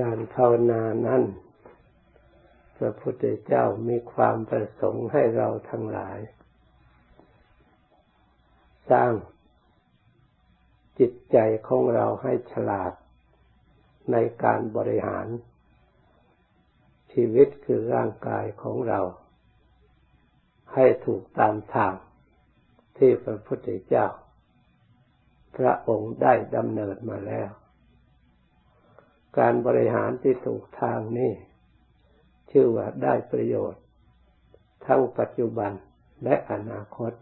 [0.00, 1.22] การภาวนานั้น
[2.76, 6.18] พระพุทธเจ้ามีความประสงค์ให้เราทั้งหลาย
[8.90, 9.12] สร้าง
[10.98, 11.36] จิตใจ
[11.68, 12.92] ของเราให้ฉลาด
[14.12, 15.26] ในการบริหาร
[17.12, 19.00] ชีวิตคือร่างกายของเรา
[20.74, 21.94] ให้ถูกตามทาง
[22.98, 24.06] ที่พระพุทธเจ้า
[25.56, 27.50] พระองค์ได้ดำเนินมาแล้ว
[29.38, 31.32] การบริหารที่ถูกทางนี้
[32.50, 33.82] ชื่อว่าได้ประโยชน์
[34.86, 35.72] ทั้งปัจจุบัน
[36.24, 37.12] และอนาคต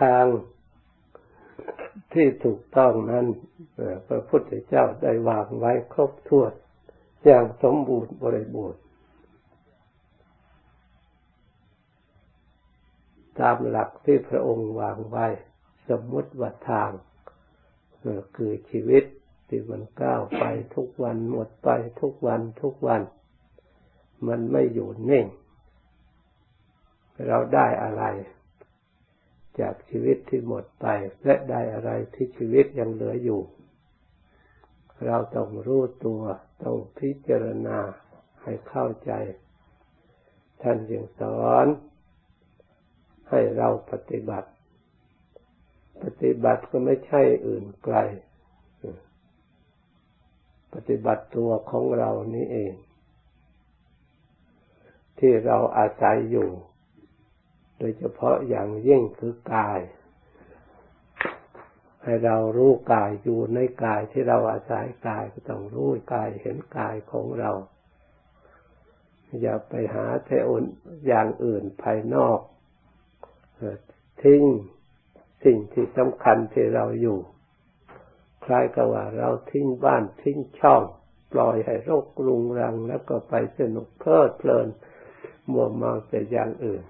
[0.00, 0.24] ทาง
[2.12, 3.26] ที่ถูกต้องนั้น
[4.08, 6.52] พระพุทธเจ้าได้วางไว้ครบถ้วน
[7.24, 8.80] อย่างสมบูรณ์บริบูรณ์
[13.40, 15.26] ตามหลักที่พระองค์วางไว้
[15.88, 16.90] สมมติว่าทาง
[18.36, 19.04] คือชีวิต
[19.48, 20.44] ที่มันก้าวไป
[20.74, 21.68] ทุกวันหมดไป
[22.00, 23.02] ทุกวันทุกวัน
[24.28, 25.26] มันไม่อยู่นิ่ง
[27.26, 28.04] เราได้อะไร
[29.60, 30.86] จากชีวิตที่หมดไป
[31.24, 33.42] และได้อะไรที่ชีวิตยังเหลืออยู่
[35.06, 36.22] เราต้องรู้ตัว
[36.62, 37.78] ต้องพิจารณา
[38.42, 39.12] ให้เข้าใจ
[40.62, 41.66] ท่านยังสอน
[43.30, 44.50] ให้เราปฏิบัติ
[46.02, 47.96] ปฏิบัติก็ไม่ใช่อื่นไกล
[50.74, 52.74] ปฏิบัติตัวของเรานี่เอง
[55.18, 56.48] ที่เราอาศัยอยู่
[57.78, 59.80] โดยเฉพาะอย่างยิ่งคือกาย
[62.02, 67.52] ให้เรารู้กายอยู่ในกายที่เราอาศัยกายก็ต้องรู้กายเห็นกายของเรา
[69.42, 70.62] อย่าไปหาเทอน
[71.06, 72.40] อย่างอื่นภายนอก
[74.22, 74.42] ทิ้ง
[75.44, 77.18] สิ่งที่สำคัญที่เราอยู่
[78.44, 80.82] คล้ายกับว่าเราทิ้งบ้านทิ้งช่อง
[81.32, 84.68] ปล่อยให้รกรุงรัง แล้วก็ไปสนุกเพลิดเพลิน
[85.52, 86.84] มัวเมาแต่อย่างอื่น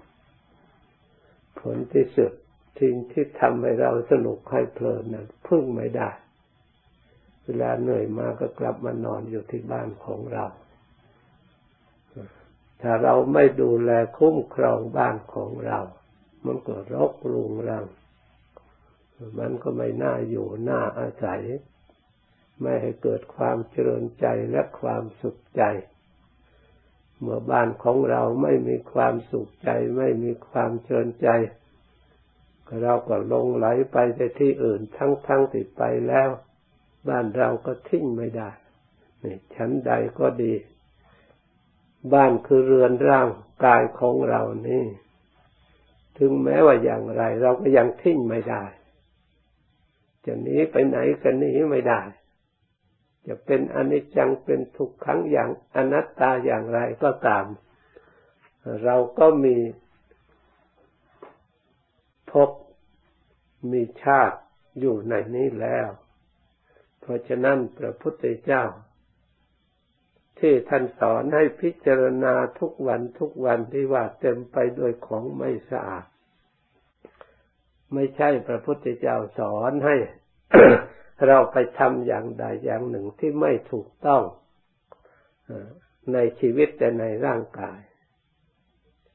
[1.59, 2.31] ผลที่สุด
[2.79, 6.09] สิ่งที่ทำให้เราสนุกให้เพลินนั้นพึ่งไม่ได้
[7.43, 10.45] เวลาเหนื่อยมาก็กลับมานอนอยู่ที่บ้านของเรา
[12.81, 15.79] ถ้าเราไม่ดูแลคุ้มครองบ้านของเรา
[16.45, 17.85] มันก็รกรุงรัง
[19.39, 21.41] มันก็ไม่น่าอยู่น่าอาศัย
[22.61, 25.63] ไม่ให้เกิดความเจริญใจและความสุขใจ
[27.19, 31.29] เมื่อบ้านของเราไม่มีความสุขใจ ไม่มีความเชิญใจ
[32.83, 36.29] เราก็ลงไหลไปในที่อื่นทั้งทั้งติดไปแล้ว
[37.07, 38.49] บ้านเราก็ทิ้งไม่ได้
[39.23, 40.53] นี่ชั้นใดก็ดี
[42.13, 43.29] บ้านคือเรือนร่าง
[43.65, 44.85] กายของเรานี่
[46.17, 48.63] ถึงแม้ว่าอย่างไร เราก็ยังทิ้งไม่ได้
[50.25, 52.01] จะหนีไปไหนก็หนีไม่ได้
[53.27, 57.45] จะเป็นอนิจจังเป็นทุกขังอย่างอนัตตาอย่างไรก็ตาม
[58.83, 59.57] เราก็มี
[62.31, 62.49] พบ
[63.71, 64.39] มีชาติ
[64.79, 65.87] อยู่ในนี้แล้ว
[66.99, 68.63] เพราะฉะนั้นพระพุทธเจ้า
[70.39, 76.05] ที่ท่านสอนให้พิจารณาทุกวันทุกวันที่ว่าเต็มไปด้วยของไม่สะอาด
[77.95, 79.95] ไม่ใช่พระพุทธเจ้าสอนให้
[81.27, 84.23] เราไปทำอย่างใดอย่างหนึ่งที่ไม่ถูกต้อง
[86.13, 87.79] ในชีวิตแต่ในร่างกาย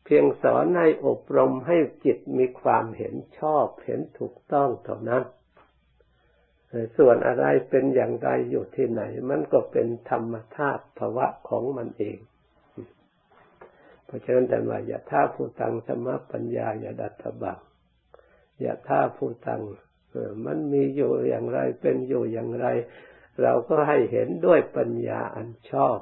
[0.05, 5.23] เพียงสอนให้อบรมให้จิตมีความเห็นชอบเห็นถูกต้องเท่านั้น
[6.97, 12.19] ส่วนอะไรเป็นอย่างไรอยู่ที่ไหน มันก็เป็นธรรมธาตุภาวะของมันเอง
[14.05, 17.59] เพราะฉะนั้นแต่ว่าอย่าท่าผู้ตังสมปัญญาอย่าดัตบัง
[18.65, 19.63] ย่าท่าผู้ตัง
[20.47, 22.67] มันมีอยู่อย่างไรเป็นอยู่อย่างไร
[23.43, 25.99] เราก็ให้เห็นด้วยปัญญาอันชอบ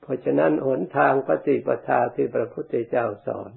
[0.00, 3.50] เพราะฉะนั้นหนทางปฏิปทาที่พระพุทธเจ้าสอน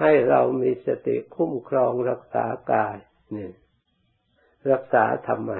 [0.00, 2.96] ให้เรามีสติคุ้มครองรักษากาย
[3.36, 3.50] นี่
[4.72, 5.52] รักษาทำไม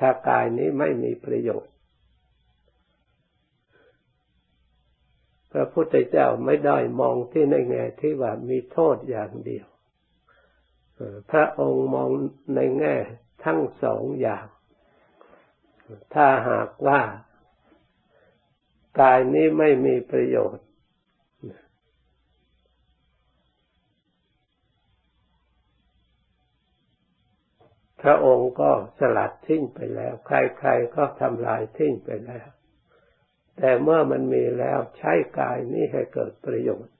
[0.00, 1.72] ถ้ากายนี้ไม่มีประโยชน์
[5.52, 9.66] พระพุทธเจ้าไม่ได้มองที่ในแง่ที่ว่ามีโทษอย่างเดียว
[11.30, 12.10] พระองค์มอง
[12.54, 12.94] ในแง่
[13.44, 14.46] ทั้งสองอย่าง
[16.14, 17.00] ถ้าหากว่า
[19.00, 20.66] กายนี้ไม่มีประโยชน์
[28.02, 32.48] พระองค์ก็สลัดทิ้งไปแล้ว ใครๆก็ทำลายทิ้งไปแล้ว
[33.58, 36.94] แต่เมื่อมันมีแล้วใช้กายนี้ให้เกิดประโยชน์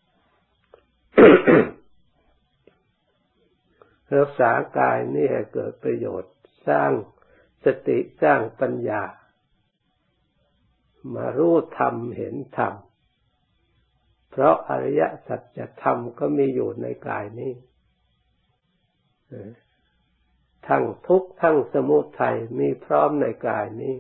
[4.17, 6.33] รักษากายนี่ให้เกิดประโยชน์
[6.69, 6.93] สร้าง
[7.65, 9.03] สติสร้างปัญญา
[11.15, 12.75] มารู้ธรรมเห็นธรรม
[14.31, 17.53] เพราะอริยสัจธรรมก็มีอยู่ในกายนี้
[20.67, 23.95] ทั้งทุกข์ทั้งสมุทัยมีพร้อมในกายนี้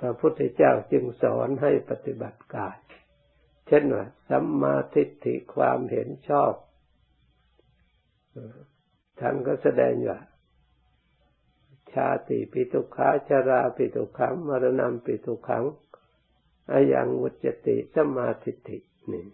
[0.00, 2.76] พระพุทธเจ้าจึงสอนให้ปฏิบัติกาย
[3.66, 6.52] เช่นว่าสัมมาทิฏฐิความเห็นชอบ
[9.20, 10.18] ท่านก็แสดงว่า
[11.92, 15.64] ชาติปิทุขาชาราปิทุขังมรณะปิทุขัง
[16.70, 18.78] อายังวุจติสมาธิิ
[19.12, 19.26] นี่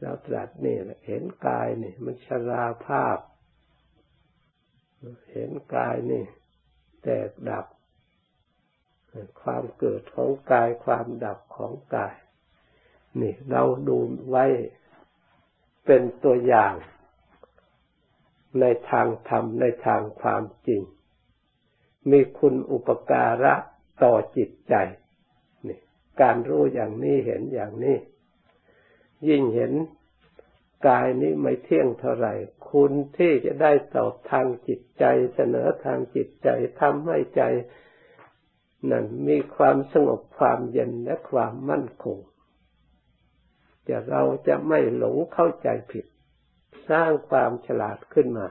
[0.00, 3.18] เราตรัสนี่แหละเห็นกายนี่ มันชราภาพ
[5.32, 6.24] เห็นกายนี่
[7.02, 7.66] แตกดับ
[9.42, 12.14] ความเกิดของกายความดับของกาย
[13.20, 13.98] นี่เราดู
[14.28, 14.44] ไว้
[15.86, 16.74] เป็นตัวอย่าง
[18.60, 20.82] ในทางธรรมในทางความจริง
[22.10, 23.54] มีคุณอุปการะ
[24.02, 24.74] ต่อจิตใจ
[25.68, 25.78] นี่
[26.20, 27.96] การรู้อย่างนี้เห็นอย่างนี้
[29.28, 29.72] ยิ่งเห็น
[30.88, 32.34] กายนี้ไม่เที่ยงเท่าไหร่
[32.70, 35.04] คุณที่จะได้ตอบทางจิตใจ
[35.34, 36.48] เสนอทางจิตใจ
[36.80, 37.42] ทำให้ใจ
[38.90, 42.18] นั้นมีความสงบความเย็นและความมั่นคง
[43.88, 46.06] จะเราจะไม่หลงเข้าใจผิด
[46.90, 48.46] สร้างความฉลาดขึ้นมา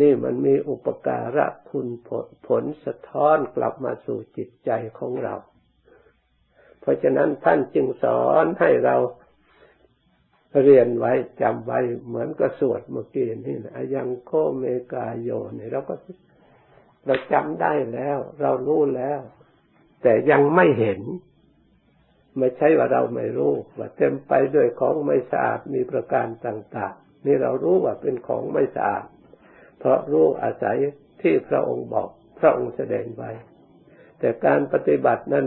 [0.00, 5.34] นี่มันมีอุปการะคุณผลผลสะท้อนกลับมาสู่จิตใจของเรา
[6.80, 8.96] เพราะฉะนั้นท่านจึงสอนให้เรา
[10.62, 15.94] เรียนไว้จำไว้เหมือนกับสวดเมื่อกี้นี่นะยังโคเมกาโยนี่เราก็
[17.06, 19.20] เราจำได้แล้ว เรารู้แล้ว
[20.02, 21.00] แต่ยังไม่เห็น
[22.38, 29.06] ไม่ใช่ว่าเราไม่รู้ ว่าเต็มไปด้วยของไม่สะอาดมีประการต่าง ๆ นี่เรารู้ว่าเป็นของไม่สะอาด
[29.78, 30.76] เพราะรู้อาศัย
[31.22, 32.08] ที่พระองค์บอก
[32.38, 33.30] พระองค์แสดงไว้
[34.18, 35.46] แต่การปฏิบัตินั้น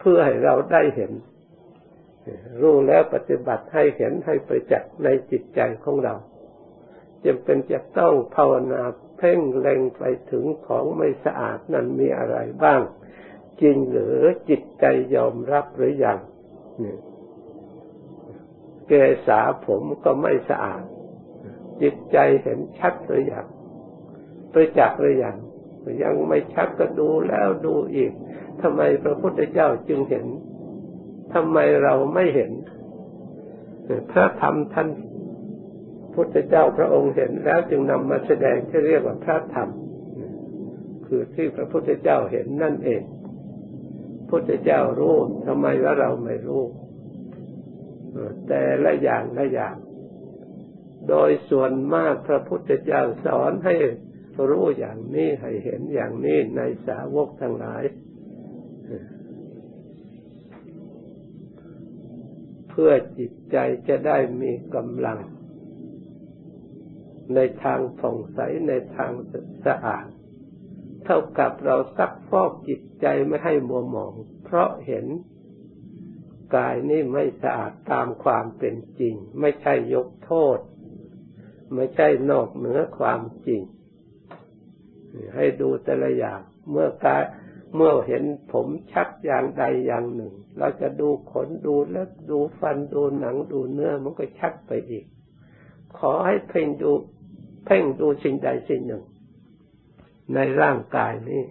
[0.00, 1.12] เพื่อให้เราได้เห็น
[2.60, 6.14] รู้แล้วปฏิบัติให้เห็นให้ประจักษ์ในจิตใจของเรา
[7.24, 8.82] จำเป็นจะต้องภาวนา
[9.16, 12.80] เพ่งเล็งไปถึงของไม่สะอาดนั้นมีอะไรบ้าง
[13.60, 14.18] จริงหรือ
[14.48, 14.84] จิตใจ
[15.14, 16.18] ยอมรับหรือยัง
[18.86, 18.92] เก
[19.26, 20.84] ษาผมก็ไม่สะอาด
[21.82, 23.46] จิตใจเห็นชัดหรือยัง
[24.52, 25.36] ประจักษ์หรือยัง
[26.02, 28.12] ยังไม่ชัดก็ดูแล้วดูอีก
[28.60, 30.26] ทำไมพระพุทธเจ้าจึงเห็น
[31.34, 32.52] ทำไมเราไม่เห็น
[34.10, 34.88] พระธรรมท่าน
[36.16, 39.68] พุทธเจ้าพระองค์เห็นแล้วจึงนำมาแสดงที่เรียกว่าพระธรรม
[41.06, 43.02] คือที่พระพุทธเจ้าเห็นนั่นเอง
[44.30, 45.16] พุทธเจ้ารู้
[45.46, 46.62] ทำไมว่าเราไม่รู้
[48.48, 49.76] แต่ละอย่างละอย่าง
[51.08, 53.74] โดยส่วนมากพระพุทธเจ้าสอนให้
[54.48, 57.82] รู้อย่างนี้ให้เห็นอย่างนี้ในสาวกทั้งหลาย
[62.70, 63.56] เพื่อจิตใจ
[63.88, 65.18] จะได้มีกำลัง
[67.34, 68.38] ในทางผ่องใส
[68.68, 69.12] ในทาง
[69.66, 70.06] สะอาด
[71.04, 74.14] เท่ากับเราซักฟอกจิตใจไม่ให้มัวหมอง
[74.44, 75.06] เพราะเห็น
[76.56, 80.58] กายนี่ไม่สะอาดตามความเป็นจริง ไม่ใช่ยกโทษ
[81.74, 83.62] ไม่ใช่นอกเหนือความจริง
[85.34, 87.22] ให้ดูแต่ละอย่างเมื่อกาย
[87.74, 95.04] เมื่อเห็นผมชัดอย่างใดอย่างหนึ่ง เราจะดูขนดูเล็บดูฟันดูหนังดูเนื้อมันก็ชัดไปอีก
[95.98, 96.92] ขอให้เพ่งดู
[97.66, 99.04] เพ่งดูสิ่งใดสิ่งหนึ่ง
[100.34, 101.44] ในร่างกายนี้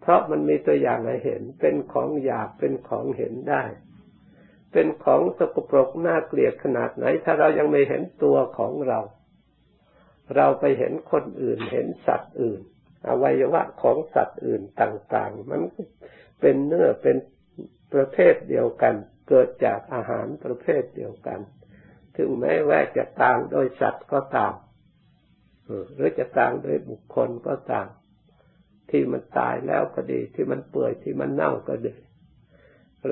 [0.00, 3.62] เพราะมันมีตัวอย่างให้เห็น เป็นของหยาบเป็นของเห็นได้
[4.72, 9.00] เป็นของสกปรกน่าเกลียดขนาดไหน ถ้าเรายังไม่เห็นตัวของเรา
[10.36, 12.60] เราไปเห็นคนอื่นเห็นสัตว์อื่น
[13.08, 15.60] อวัยวะของสัตว์อื่นต่าง ๆ มัน
[16.40, 17.16] เป็นเนื้อเป็น
[17.94, 18.94] ประเภทเดียวกัน
[19.28, 21.40] เกิดจากอาหารประเภทเดียวกัน
[22.16, 24.54] ถึงแม้ว่าจะต่างโดยสัตว์ก็ตาม
[25.94, 27.88] หรือจะต่างโดยบุคคลก็ต่าม
[28.90, 31.94] ที่มันตายแล้วก็ดี ที่มันเปื่อยที่มันเน่าก็ดี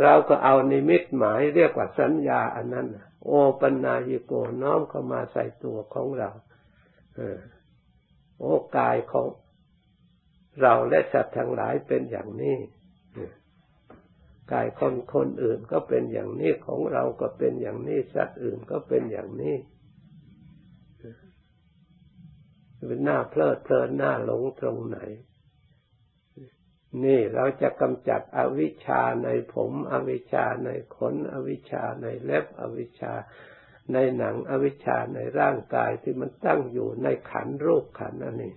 [0.00, 2.86] เราก็เอานิมิตหมายเรียกว่าสัญญาอันนั้น
[3.24, 3.30] โอ
[3.62, 6.30] ปัญญาหิโกน้อมเข้ามาใส่ตัวของเรา
[8.40, 8.46] โอ
[8.76, 9.26] กายของ
[10.62, 12.56] เราและสัตว์ทั้งหลายเป็นอย่างนี้
[14.52, 19.54] กายคนคนอื่นก็เป็นอย่างนี้ของเราก็เป็นอย่างนี้สัตว์อื่นก็เป็นอย่างนี้
[22.86, 24.98] เป็นหน้าเพลิดเพลินหน้าหลงตรงไหน
[27.04, 33.12] นี่เราจะกำจัดอวิชชาในผม อวิชชาในขน อวิชชาในเล็บ อวิชชา
[33.92, 38.54] ในหนังอวิชชาในร่างกายที่มันตั้งอยู่ในขันรูปขันอันนี้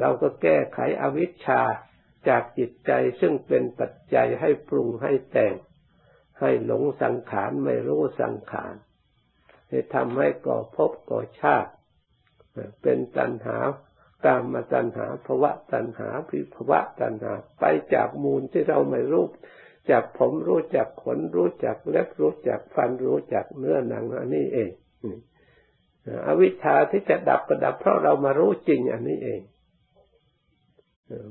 [0.00, 1.60] เราก็แก้ไขอวิชชา
[2.28, 5.54] จากจิตใจซึ่งเป็นปัจจัยให้ปรุงให้แต่ง
[6.40, 8.74] ให้หลงสังขารไม่รู้สังขาร
[9.68, 11.70] ให้ทำให้ก่อภพก่อชาติ
[12.82, 13.58] เป็นตัณหา
[14.24, 19.24] กามมาตัณหาภวะตัณหาภิภวะตัณหา ไปจากมูลที่เราไม่รู้
[19.90, 24.70] จากผมรู้จักขนรู้จักเล็บรู้จักฟันรู้จักเนื้อหนังอันนี้เอง
[26.26, 29.40] อวิชชาที่จะดับก็ดับเพราะเรามารู้จริงอันนี้เอง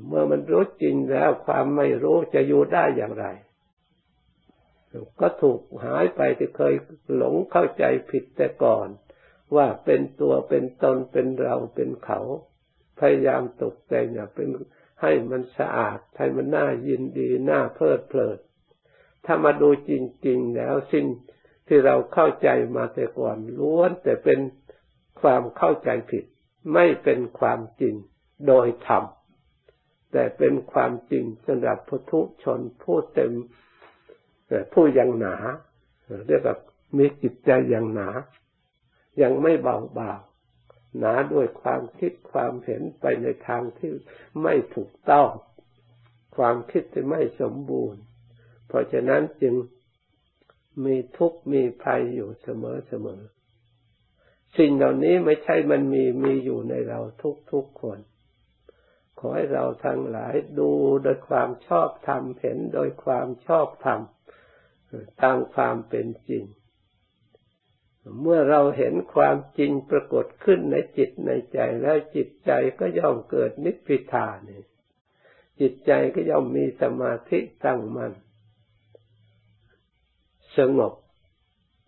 [0.06, 3.26] เมื่อมันรู้จริงแล้วความไม่รู้จะอยู่ได้อย่างไร
[5.20, 6.74] ก็ถูกหายไปที่เคย
[7.16, 8.88] หลงเข้าใจผิดแต่ก่อน
[9.54, 12.20] ว่าเป็นตัวเป็นตนเป็นเราเป็นเขา
[13.00, 14.48] พยายามตกแต่งเป็น
[15.02, 18.38] ให้มันสะอาดให้มันน่ายินดีน่าเพลิดเพลิน
[19.24, 19.92] ถ้ามาดูจ
[20.26, 21.06] ริง ๆ แล้วสิ่ง
[21.66, 24.40] ที่เราเข้าใจมาแต่ก่อนล้วน แต่เป็น
[25.20, 26.24] ความเข้าใจผิด
[26.74, 27.94] ไม่เป็นความจริง
[28.46, 29.04] โดยธรรม
[30.12, 33.32] แต่เป็นความจริงสำหรับพุทุชนผู้เต็ม
[34.72, 35.36] ผู้ยังหนา
[36.28, 36.56] เรียกว่า
[36.98, 38.08] มีจิตใจยังหนา
[39.22, 40.20] ยังไม่เบาบาง
[40.98, 43.90] หนาด้วยความคิดความเห็นไปในทางที่
[44.42, 45.28] ไม่ถูกต้อง
[46.36, 48.00] ความคิดที่ไม่สมบูรณ์
[48.68, 49.54] เพราะฉะนั้นจึง
[50.84, 53.22] มีทุกข์มีภัยอยู่เสมอเสมอ
[54.58, 57.98] สิ่งเหล่านี้ไม่ใช่มันมีมีอยู่ในเราทุกทุกคน
[59.18, 60.70] ขอให้เราทั้งหลายดู
[61.02, 64.00] โดยความชอบธรรมเห็นโดยความชอบธรรม
[65.22, 66.44] ตามความเป็นจริง
[68.20, 74.62] เมื่อเราเห็นความจริงปรากฏขึ้นในจิตในใจแล้วจิตใจก็ย่อมเกิดนิพพิทานี่
[75.60, 78.12] จิตใจก็ย่อมมีสมาธิตั้งมัน่น
[80.56, 80.94] สงบ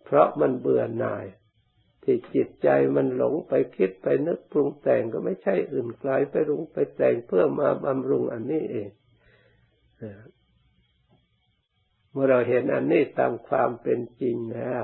[0.03, 1.25] เพราะมันเบื่อหน่าย
[2.03, 8.89] ที่จิตใจมันหลงไปคิดไปนึกปรุงแต่งก็ไม่ใช่อื่นไกลไปรุงไปแต่งเพื่อมาบำรุงอันนี้เอง
[12.11, 14.83] เมื่อเราเห็นอันนี้ตามความเป็นจริงแล้ว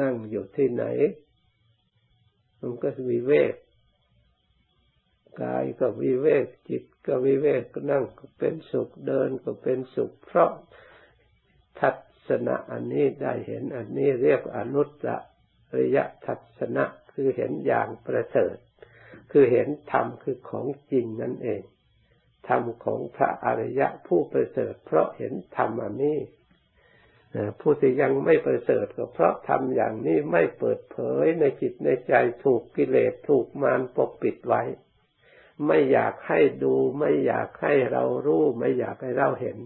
[0.00, 0.84] นั่งอยู่ที่ไหน
[2.60, 3.54] มันก็วิเวก
[5.42, 10.50] กายก็วิเวกจิตก็วิเวกก็นั่งก็เป็นสุขเดินก็เป็นสุข เพราะ
[11.78, 11.96] ทัด
[12.28, 15.06] สนะอันนี้ได้เห็นอันนี้เรียกอนุตต
[15.78, 18.56] ริยทัศนะคือเห็นอย่างประเสริฐ
[19.30, 21.62] คือเห็นธรรมคือของจริงนั่นเอง
[22.48, 26.18] ธรรมของพระอริยะผู้ประเสริฐเพราะเห็นธรรมอันนี้
[27.60, 32.14] ผู้ที่ยังไม่ประเสริฐก็เพราะทำอย่างนี้ไม่เปิดเผยในจิตในใจ
[32.44, 34.62] ถูกกิเลสถูกมารปกปิดไว้
[35.66, 39.58] ไม่อยากให้ดู ไม่อยากให้เรารู้ ไม่อยากให้เราเห็น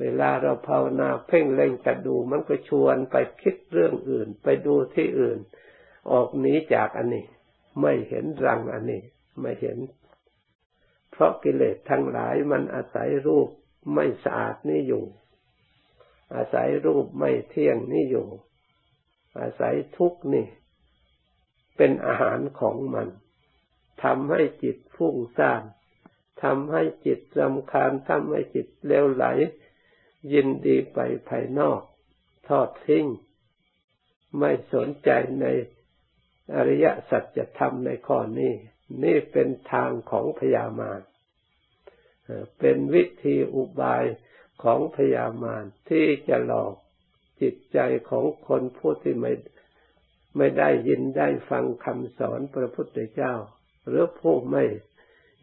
[0.00, 5.38] เวลาเราภาวนาเพ่งเล็งจะดูมันก็ชวนไปคิดเรื่องอื่น ไปดูที่อื่น
[6.10, 7.24] ออกหนีจากอันนี้
[7.80, 9.02] ไม่เห็นรังอันนี้
[9.40, 9.78] ไม่เห็น
[11.10, 13.48] เพราะกิเลสทั้งหลายมันอาศัยรูป
[13.94, 15.04] ไม่สะอาดนี่อยู่
[16.34, 18.28] อาศัยรูปไม่เที่ยงนี่อยู่
[19.40, 20.46] อาศัยทุกนี่
[21.76, 23.08] เป็นอาหารของมัน
[24.02, 25.62] ทำให้จิตฟุ้งซ่าน
[26.42, 29.24] ทำให้จิตรำคาญทำให้จิตเลวไหล
[30.32, 30.98] ยินดีไป
[31.28, 31.80] ภายนอก
[32.48, 33.06] ทอดทิ้ง
[34.38, 35.10] ไม่สนใจ
[35.40, 35.46] ใน
[36.54, 38.52] อริยสัจธรรมในข้อนี้
[39.02, 41.00] นี่เป็นทางของพยามาร
[42.58, 44.04] เป็นวิธีอุบาย
[44.62, 46.74] ของพยามารที่จะหลอก
[47.42, 47.78] จิตใจ
[48.10, 49.32] ของคนผู้ที่ไม่
[50.36, 53.34] ไม่ได้ยินได้ฟังคำสอนพระพุทธเจ้า
[53.86, 54.64] หรือผู้ไม่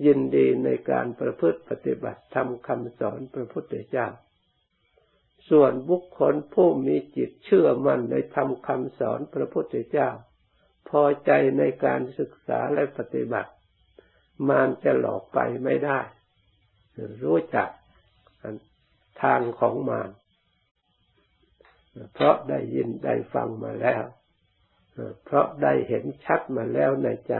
[0.05, 4.07] ยินดีในการประพฤติปฏิบัติทำคำสอนพระพุทธเจ้า
[5.49, 10.09] ส่วนบุคคลผู้มีจิตเชื่อมั่นในธรรมคำสอนพระพุทธเจ้า
[10.89, 13.51] พอใจในการศึกษาและปฏิบัติ
[14.49, 15.99] มานจะหลอกไปไม่ได้
[17.23, 17.69] รู้จัก
[19.21, 20.09] ทางของมาร
[22.13, 24.03] เพราะได้ยินได้ฟังมาแล้ว
[25.25, 27.33] เพราะได้เห็นชัดมาแล้วในใจ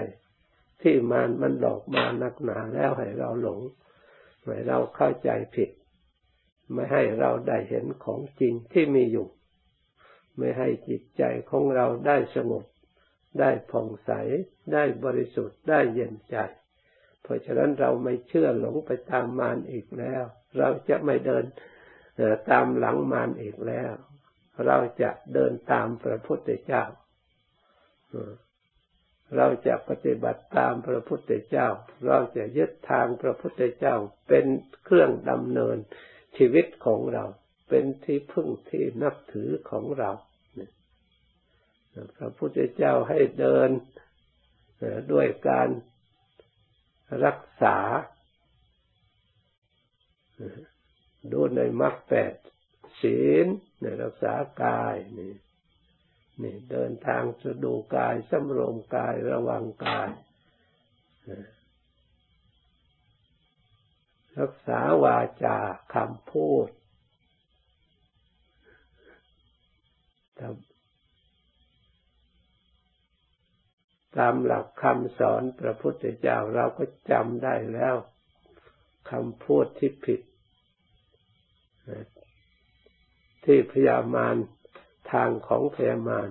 [0.82, 3.60] ที่มารมันหลอกมานักหนาแล้วให้เราหลง
[4.44, 5.70] ให้เราเข้าใจผิด
[6.74, 9.28] ไม่ให้เราได้เห็นของจริงที่มีอยู่
[10.38, 12.66] ไม่ให้จิตใจของเราได้สงบ
[13.40, 14.12] ได้ผ่องใส
[14.74, 16.38] ได้บริสุทธิ์ได้เย็นใจ
[17.30, 20.24] ราะฉะนั้นเราไม่เชื่อหลงไปตามมารอีกแล้ว
[20.58, 21.44] เราจะไม่เดิน
[22.50, 23.92] ตามหลังมารอีกแล้ว
[24.68, 26.84] เราจะเดินตามพระพุทธเจ้า
[29.38, 31.68] เราจะปฏิบัติตามพระพุทธเจ้า
[32.08, 33.96] เราจะยึดทางพระพุทธเจ้า
[34.28, 34.46] เป็น
[34.84, 35.78] เครื่องดำเนิน
[36.38, 37.26] ชีวิตของเรา
[37.70, 40.12] เป็นที่พึ่งที่นับถือของเรา
[42.18, 43.70] พระพุทธเจ้าให้เดิน
[45.12, 45.70] ด้วยการ
[47.26, 47.78] รักษา
[51.32, 52.34] ดูในมรรคแปด
[53.02, 53.46] ศีล
[53.82, 55.34] ในรักษากายนี่
[56.42, 60.10] นี่เดินทางสะดูกายสำรวมกายระวังกาย
[64.40, 65.58] รักษาวาจา
[65.94, 66.68] คำพูด
[74.18, 77.96] ตามหลักคำสอนพระพุทธเจ้าเราก็จำได้แล้ว
[79.12, 80.22] คำพูดที่ผิด
[83.46, 84.36] ที่พยามาร
[85.12, 86.28] ทางของพยามาร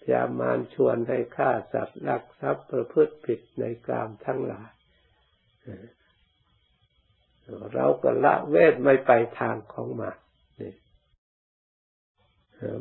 [0.00, 4.70] พยามารชวนให้ฆ่าสัตว์ลักทรัพย์ประพฤติผิดในกามทั้งหลาย
[7.74, 10.16] เราก็ละเวทไม่ไปทางของมัน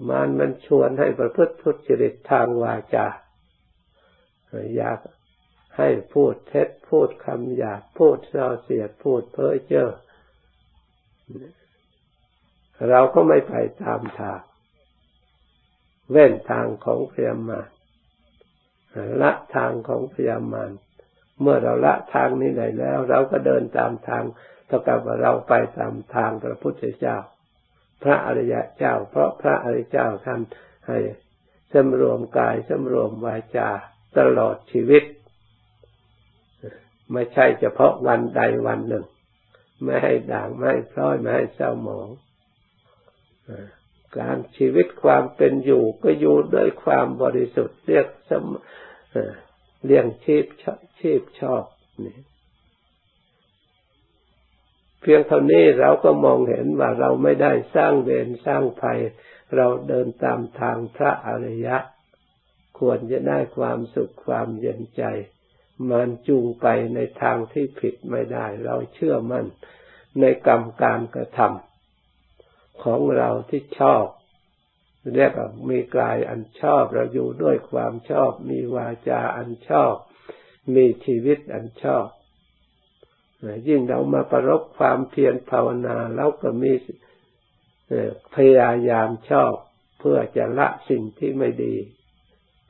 [0.10, 3.08] มันมันชวนให้ประพฤติทุจริตทางวาจา
[4.78, 5.00] อยาก
[5.78, 9.90] ให้พูดเท็จพูดคำหยาบพูดเส่อเสียดพูดเพ้อเจ้อ
[12.90, 14.42] เราก็ไม่ไปตามทาง
[16.12, 17.70] เว้นทางของพยามาร
[19.22, 20.72] ละทางของพยามาร
[21.42, 24.24] เมื่อเราละทางนี้ได้แล้ว เราก็เดินตามทาง
[24.68, 27.18] เท่ากับว่าเราไปตามทางพระพุทธเจ้า
[28.04, 30.42] พระอริยเจ้า เพราะพระอริยเจ้าท่าน
[30.88, 30.98] ให้
[31.74, 33.70] สำรวมกายสำรวมวาจา
[34.18, 35.04] ตลอดชีวิต
[37.14, 39.06] ไม่ใช่เฉพาะวันใดวันหนึ่ง
[39.84, 42.10] ไม่ให้ด่างไม่ให้พร้อยไม่ให้เศร้าหมอง
[44.18, 48.46] การชีวิตความเป็นอยู่ก็อยู่ด้วยความบริสุทธิ์เรียกสม
[49.86, 50.46] เลี้ยงชีพ
[51.00, 51.64] ชีพชอบ
[52.06, 52.18] นี่
[55.02, 59.00] เพียงเท่านี้เราก็มองเห็นว่าเราไม่ได้สร้างเวรสร้างภัย
[59.56, 61.78] เราเดินตามทางพระอริยะ
[62.78, 65.04] ควรจะได้ความสุขความเย็นใจ
[65.90, 69.46] มันจูงไปในทางที่ผิดไม่ได้ เราเชื่อมั่น
[70.20, 74.06] ในกรรมการกระทำของเราที่ชอบ
[75.16, 79.94] เรียกว่ามีกายอันชอบ เราอยู่ด้วยความชอบ มีวาจาอันชอบ
[80.76, 82.08] มีชีวิตอันชอบ
[83.68, 86.74] ยิ่งเรามาประรบความเพียรภาวนาแล้วก็มี
[88.36, 89.54] พยายามชอบ
[90.00, 91.76] เพื่อจะละสิ่งที่ไม่ดี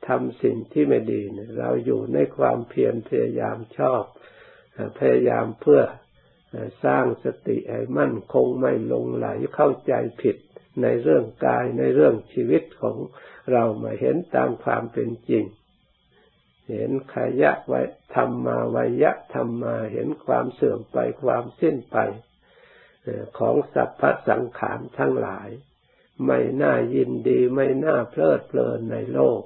[0.08, 1.22] ทำสิ่งที่ไม่ดี
[1.58, 4.02] เราอยู่ในความเพียรพยายามชอบ
[4.98, 5.82] พยายามเพื่อ
[6.84, 10.36] สร้างสติให้มั่นคงไม่ลงไหลเข้าใจผิด
[10.82, 12.96] ในเรื่องกายในเรื่องชีวิตของ
[13.52, 15.44] เรามาเห็นตามความเป็นจริง
[16.70, 17.80] เห็นขยะไว้
[18.14, 21.96] ทำมาวยะทำมาเห็นความเสื่อมไปความสิ้นไป
[23.38, 25.48] ของสัพพสังขารทั้งหลาย
[26.26, 29.40] ไม่น่ายินดีไม่น่าเพลิดเพลินในโลก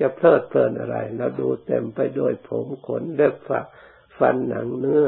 [0.00, 3.66] จะเพลิดเพลินอะไร เราดูเต็มไปด้วยผมขนเล็บฝัก
[4.18, 5.04] ฟันหนังเนื้อ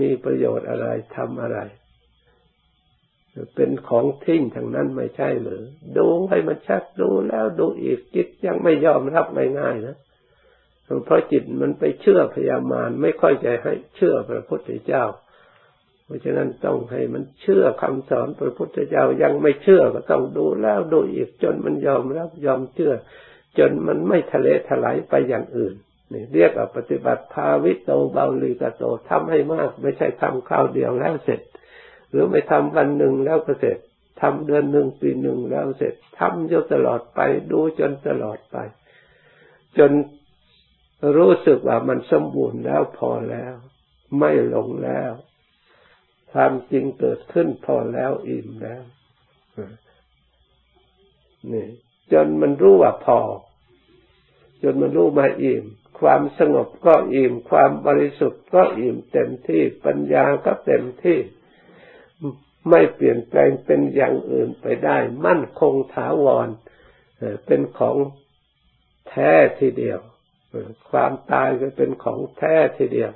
[0.00, 1.58] มีประโยชน์อะไรทำอะไร
[3.54, 5.62] เป็นของทิ้งทางนั้นไม่ใช่หรือ
[5.96, 9.26] ดูให้มันชัดดูแล้วดูอีกจิตยังไม่ยอมรับ
[9.60, 9.96] ง่ายๆนะ
[11.04, 15.04] เพราะจิตมันไปเชื่อพยามารไม่ค่อยจะให้เชื่อพระพุทธเจ้า
[16.04, 22.92] เพราะฉะนั้นต้องให้มันเชื่อคำสอนพระพุทธเจ้ายังไม่เชื่อก็ต้องดูแล้วดูอีกจนมันยอมรับยอมเชื่อ
[23.58, 25.74] จนมันไม่ทะเลถลายไปอย่างอื่น
[26.12, 31.40] นี่เรียกว่าปฏิบัติภาวิโตเบาลีกโตทำให้มาก ไม่ใช่ทำข้าวเดียวแล้วเสร็จ
[32.10, 33.78] หรือไม่ทำวันหนึ่งแล้วก็เสร็จ
[34.20, 38.56] ทำเดือนหนึ่งปีหนึ่งแล้วเสร็จทำจนตลอดไปดูจนตลอดไป
[39.78, 39.92] จน
[41.16, 43.54] รู้สึกว่ามันสมบูรณ์แล้วพอแล้ว
[44.18, 45.12] ไม่หลงแล้ว
[46.32, 48.82] ความจริงเกิดขึ้นพอแล้วอิ่มแล้ว
[51.52, 51.66] นี่
[52.12, 53.20] จนมันรู้ว่าพอ
[54.62, 55.64] จนมันรู้มาอิ่ม
[56.00, 61.18] ความสงบก็อิ่ม ความบริสุทธิ์ก็อิ่มเต็มที่ปัญญาก็เต็มที่
[62.70, 66.48] ไม่เปลี่ยนแปลงเป็นอย่างอื่นไปได้ มั่นคงถาวร
[67.46, 67.96] เป็นของ
[69.08, 70.00] แท้ทีเดียว
[70.90, 73.12] ความตายก็เป็นของแท้ทีเดียว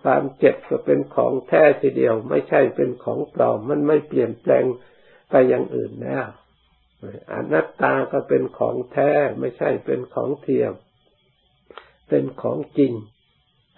[0.00, 4.64] ความเจ็บก็เป็นของแท้ทีเดียว ไม่ใช่เป็นของปลอมมันไม่เปลี่ยนแปลง
[5.30, 6.26] ไปอย่างอื่นแล้ว
[7.32, 9.10] อนัตตาก็เป็นของแท้
[9.40, 10.72] ไม่ใช่เป็นของเทียม
[12.08, 12.92] เป็นของจริง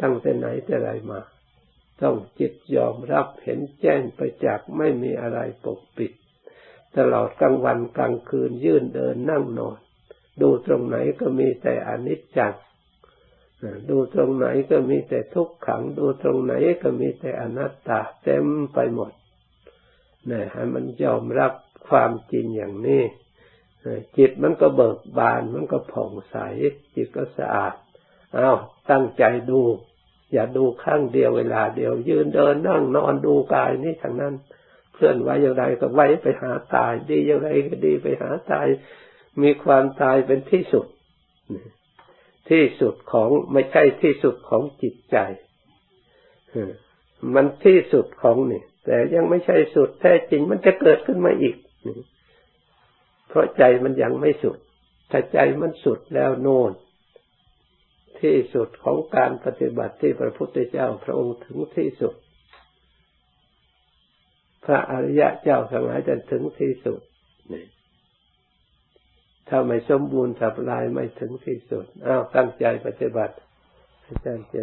[0.02, 1.20] ตั้งแต่ไหนแต่ไรมา
[2.02, 6.12] ต้องจิตยอมรับเห็นแจ้งไปจากไม่มีอะไรปกปิด
[6.96, 9.78] ตลอดกลางวันกลางคืนยืนเดินนั่งนอน
[10.42, 12.54] ดูตรงไหนก็มีแต่อนิจจัง
[13.90, 19.12] ดูตรงไหนก็มีแต่ทุกขัง ดูตรงไหนก็มีแต่อนัตตาเต็มไปหมด
[20.30, 21.52] นี่ให้มันยอมรับ
[21.88, 23.03] ความจริงอย่างนี้
[24.16, 26.37] จิตมันก็เบิกบาน มันก็ผ่องใส
[26.95, 27.75] จิตก็สะอาด
[28.37, 28.59] อ้าว
[28.90, 29.61] ตั้งใจดู
[30.33, 34.35] อย่าดูข้างเดียวเวลาเดียว ยืนเดินนั่งนอนดูกายนี่ทางนั้น
[34.95, 38.66] เคลื่อนไหวอย่างไรก็ไวไปหาตาย ดีอย่างไรก็ดีไปหาตาย
[39.42, 40.87] มีความตายเป็นที่สุด
[42.51, 45.16] ที่สุดของไม่ใช่ที่สุดของจิตใจ
[47.35, 51.57] มันที่สุดของนี่แต่ยังไม่ใช่สุดแท้จริงมันจะเกิดขึ้นมาอีก
[53.29, 54.59] เพราะใจมันยังไม่สุด
[55.11, 56.73] ถ้าใจมันสุดแล้วโน่น
[58.21, 62.14] ที่สุดของการปฏิบัติที่พระพุทธเจ้าพระองค์ถึงที่สุด
[64.64, 67.01] พระอริยะเจ้าทั้งหลายจะถึงที่สุด
[67.53, 67.64] นี่
[69.49, 73.35] ถ้าไม่สมบูรณ์สับลายไม่ถึงที่สุด อ้าวตั้งใจปฏิบัติ
[74.05, 74.55] อาจารย์เจ